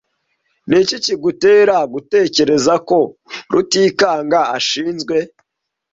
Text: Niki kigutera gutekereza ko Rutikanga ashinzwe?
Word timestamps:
Niki 0.67 0.97
kigutera 1.05 1.77
gutekereza 1.93 2.73
ko 2.87 2.97
Rutikanga 3.53 4.39
ashinzwe? 4.57 5.15